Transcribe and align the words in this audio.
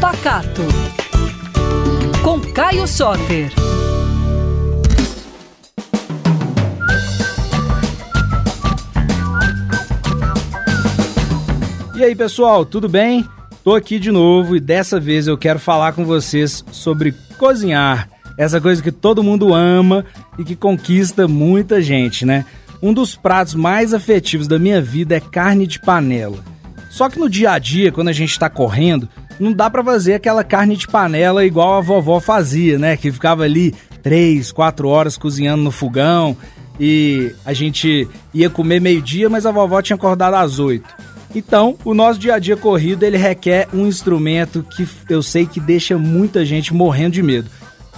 Pacato. 0.00 0.62
Com 2.22 2.40
Caio 2.40 2.86
Soter. 2.86 3.50
E 11.94 12.04
aí, 12.04 12.14
pessoal, 12.14 12.64
tudo 12.64 12.88
bem? 12.88 13.28
Tô 13.62 13.74
aqui 13.74 13.98
de 13.98 14.10
novo 14.10 14.56
e 14.56 14.60
dessa 14.60 14.98
vez 14.98 15.26
eu 15.26 15.38
quero 15.38 15.58
falar 15.58 15.92
com 15.92 16.04
vocês 16.04 16.64
sobre 16.72 17.14
cozinhar. 17.38 18.08
Essa 18.36 18.60
coisa 18.60 18.82
que 18.82 18.90
todo 18.90 19.22
mundo 19.22 19.54
ama 19.54 20.04
e 20.38 20.44
que 20.44 20.56
conquista 20.56 21.28
muita 21.28 21.80
gente, 21.80 22.24
né? 22.24 22.44
Um 22.82 22.92
dos 22.92 23.14
pratos 23.14 23.54
mais 23.54 23.94
afetivos 23.94 24.48
da 24.48 24.58
minha 24.58 24.80
vida 24.80 25.14
é 25.14 25.20
carne 25.20 25.66
de 25.66 25.78
panela. 25.78 26.51
Só 26.92 27.08
que 27.08 27.18
no 27.18 27.26
dia 27.26 27.52
a 27.52 27.58
dia, 27.58 27.90
quando 27.90 28.08
a 28.08 28.12
gente 28.12 28.38
tá 28.38 28.50
correndo, 28.50 29.08
não 29.40 29.50
dá 29.50 29.70
para 29.70 29.82
fazer 29.82 30.12
aquela 30.12 30.44
carne 30.44 30.76
de 30.76 30.86
panela 30.86 31.42
igual 31.42 31.78
a 31.78 31.80
vovó 31.80 32.20
fazia, 32.20 32.78
né? 32.78 32.98
Que 32.98 33.10
ficava 33.10 33.44
ali 33.44 33.74
três, 34.02 34.52
quatro 34.52 34.88
horas 34.88 35.16
cozinhando 35.16 35.62
no 35.62 35.70
fogão 35.70 36.36
e 36.78 37.34
a 37.46 37.54
gente 37.54 38.06
ia 38.34 38.50
comer 38.50 38.78
meio-dia, 38.78 39.30
mas 39.30 39.46
a 39.46 39.50
vovó 39.50 39.80
tinha 39.80 39.96
acordado 39.96 40.34
às 40.34 40.58
oito. 40.58 40.94
Então, 41.34 41.78
o 41.82 41.94
nosso 41.94 42.18
dia 42.18 42.34
a 42.34 42.38
dia 42.38 42.58
corrido, 42.58 43.04
ele 43.04 43.16
requer 43.16 43.68
um 43.72 43.86
instrumento 43.86 44.62
que 44.62 44.86
eu 45.08 45.22
sei 45.22 45.46
que 45.46 45.60
deixa 45.60 45.96
muita 45.96 46.44
gente 46.44 46.74
morrendo 46.74 47.14
de 47.14 47.22
medo. 47.22 47.48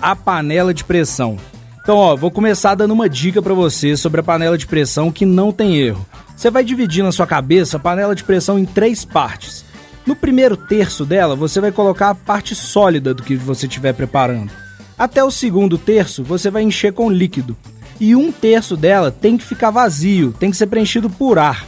A 0.01 0.15
panela 0.15 0.73
de 0.73 0.85
pressão. 0.85 1.37
Então, 1.85 1.99
ó, 1.99 2.17
vou 2.17 2.31
começar 2.31 2.75
dando 2.75 2.95
uma 2.95 3.11
dica 3.11 3.43
para 3.43 3.53
você 3.53 3.95
sobre 3.95 4.19
a 4.19 4.25
panela 4.25 4.57
de 4.57 4.67
pressão 4.67 5.13
que 5.13 5.27
não 5.27 5.53
tem 5.53 5.77
erro. 5.77 6.07
Você 6.35 6.51
vai 6.51 6.65
dividir 6.65 7.05
na 7.05 7.13
sua 7.13 7.27
cabeça 7.27 7.77
a 7.77 7.81
panela 7.81 8.15
de 8.15 8.25
pressão 8.25 8.59
em 8.59 8.65
três 8.65 9.05
partes. 9.05 9.67
No 10.07 10.17
primeiro 10.17 10.57
terço 10.57 11.05
dela, 11.05 11.37
você 11.37 11.61
vai 11.61 11.71
colocar 11.71 12.09
a 12.09 12.15
parte 12.15 12.55
sólida 12.55 13.13
do 13.13 13.23
que 13.23 13.37
você 13.37 13.67
estiver 13.67 13.93
preparando. 13.93 14.51
Até 14.99 15.23
o 15.23 15.31
segundo 15.31 15.77
terço, 15.77 16.25
você 16.25 16.51
vai 16.51 16.63
encher 16.63 16.95
com 16.95 17.11
líquido. 17.11 17.55
E 18.01 18.17
um 18.17 18.33
terço 18.33 18.79
dela 18.79 19.11
tem 19.11 19.37
que 19.37 19.45
ficar 19.45 19.71
vazio, 19.71 20.33
tem 20.33 20.51
que 20.51 20.57
ser 20.57 20.69
preenchido 20.69 21.11
por 21.11 21.39
ar. 21.39 21.67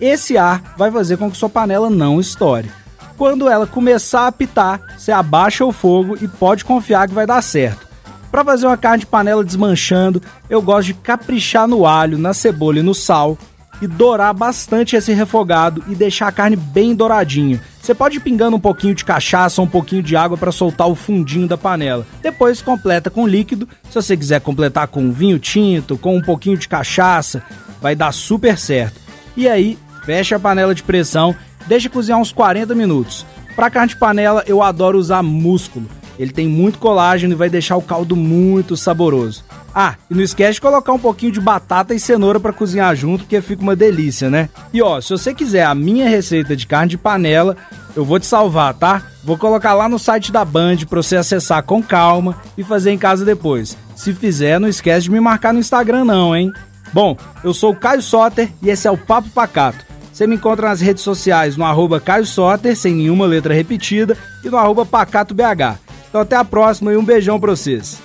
Esse 0.00 0.36
ar 0.36 0.74
vai 0.76 0.90
fazer 0.90 1.18
com 1.18 1.30
que 1.30 1.36
sua 1.36 1.48
panela 1.48 1.88
não 1.88 2.18
estoure. 2.18 2.68
Quando 3.16 3.48
ela 3.48 3.64
começar 3.64 4.22
a 4.22 4.26
apitar, 4.26 4.80
você 4.98 5.12
abaixa 5.12 5.64
o 5.64 5.70
fogo 5.70 6.18
e 6.20 6.26
pode 6.26 6.64
confiar 6.64 7.06
que 7.06 7.14
vai 7.14 7.28
dar 7.28 7.40
certo. 7.42 7.91
Para 8.32 8.44
fazer 8.44 8.66
uma 8.66 8.76
carne 8.76 9.00
de 9.00 9.06
panela 9.06 9.44
desmanchando, 9.44 10.20
eu 10.50 10.60
gosto 10.60 10.86
de 10.86 10.94
caprichar 10.94 11.68
no 11.68 11.86
alho, 11.86 12.18
na 12.18 12.34
cebola 12.34 12.80
e 12.80 12.82
no 12.82 12.94
sal 12.94 13.38
e 13.80 13.86
dourar 13.86 14.34
bastante 14.34 14.96
esse 14.96 15.12
refogado 15.12 15.84
e 15.86 15.94
deixar 15.94 16.26
a 16.26 16.32
carne 16.32 16.56
bem 16.56 16.94
douradinha. 16.94 17.62
Você 17.80 17.94
pode 17.94 18.16
ir 18.16 18.20
pingando 18.20 18.56
um 18.56 18.60
pouquinho 18.60 18.94
de 18.94 19.04
cachaça, 19.04 19.62
um 19.62 19.66
pouquinho 19.66 20.02
de 20.02 20.16
água 20.16 20.36
para 20.36 20.50
soltar 20.50 20.88
o 20.88 20.94
fundinho 20.94 21.46
da 21.46 21.58
panela. 21.58 22.06
Depois 22.22 22.62
completa 22.62 23.10
com 23.10 23.26
líquido. 23.26 23.68
Se 23.88 23.94
você 23.94 24.16
quiser 24.16 24.40
completar 24.40 24.88
com 24.88 25.12
vinho 25.12 25.38
tinto, 25.38 25.98
com 25.98 26.16
um 26.16 26.22
pouquinho 26.22 26.56
de 26.56 26.68
cachaça, 26.68 27.42
vai 27.80 27.94
dar 27.94 28.12
super 28.12 28.56
certo. 28.58 29.00
E 29.36 29.48
aí 29.48 29.78
Fecha 30.04 30.34
a 30.36 30.40
panela 30.40 30.74
de 30.74 30.82
pressão, 30.82 31.34
deixa 31.66 31.88
cozinhar 31.88 32.18
uns 32.18 32.32
40 32.32 32.74
minutos. 32.74 33.24
Para 33.54 33.70
carne 33.70 33.90
de 33.90 33.96
panela, 33.96 34.42
eu 34.46 34.62
adoro 34.62 34.98
usar 34.98 35.22
músculo. 35.22 35.86
Ele 36.18 36.32
tem 36.32 36.46
muito 36.46 36.78
colágeno 36.78 37.32
e 37.32 37.36
vai 37.36 37.48
deixar 37.48 37.76
o 37.76 37.82
caldo 37.82 38.14
muito 38.14 38.76
saboroso. 38.76 39.44
Ah, 39.74 39.94
e 40.10 40.14
não 40.14 40.22
esquece 40.22 40.54
de 40.54 40.60
colocar 40.60 40.92
um 40.92 40.98
pouquinho 40.98 41.32
de 41.32 41.40
batata 41.40 41.94
e 41.94 42.00
cenoura 42.00 42.38
para 42.38 42.52
cozinhar 42.52 42.94
junto, 42.94 43.24
porque 43.24 43.40
fica 43.40 43.62
uma 43.62 43.74
delícia, 43.74 44.28
né? 44.28 44.48
E 44.72 44.82
ó, 44.82 45.00
se 45.00 45.10
você 45.10 45.32
quiser 45.32 45.64
a 45.64 45.74
minha 45.74 46.08
receita 46.08 46.54
de 46.54 46.66
carne 46.66 46.90
de 46.90 46.98
panela, 46.98 47.56
eu 47.96 48.04
vou 48.04 48.20
te 48.20 48.26
salvar, 48.26 48.74
tá? 48.74 49.02
Vou 49.24 49.38
colocar 49.38 49.74
lá 49.74 49.88
no 49.88 49.98
site 49.98 50.32
da 50.32 50.44
Band 50.44 50.78
para 50.88 51.02
você 51.02 51.16
acessar 51.16 51.62
com 51.62 51.82
calma 51.82 52.36
e 52.56 52.62
fazer 52.62 52.90
em 52.90 52.98
casa 52.98 53.24
depois. 53.24 53.76
Se 53.96 54.12
fizer, 54.12 54.58
não 54.58 54.68
esquece 54.68 55.04
de 55.04 55.10
me 55.10 55.20
marcar 55.20 55.54
no 55.54 55.60
Instagram 55.60 56.04
não, 56.04 56.36
hein? 56.36 56.52
Bom, 56.92 57.16
eu 57.42 57.54
sou 57.54 57.72
o 57.72 57.76
Caio 57.76 58.02
Soter 58.02 58.50
e 58.62 58.68
esse 58.68 58.86
é 58.86 58.90
o 58.90 58.98
Papo 58.98 59.30
Pacato. 59.30 59.92
Você 60.12 60.26
me 60.26 60.34
encontra 60.34 60.68
nas 60.68 60.80
redes 60.82 61.02
sociais 61.02 61.56
no 61.56 61.64
arroba 61.64 61.98
Caio 61.98 62.26
Soter, 62.26 62.76
sem 62.76 62.94
nenhuma 62.94 63.24
letra 63.24 63.54
repetida, 63.54 64.16
e 64.44 64.50
no 64.50 64.58
arroba 64.58 64.84
PacatoBH. 64.84 65.78
Então 66.12 66.20
até 66.20 66.36
a 66.36 66.44
próxima 66.44 66.92
e 66.92 66.96
um 66.98 67.02
beijão 67.02 67.40
pra 67.40 67.52
vocês. 67.52 67.98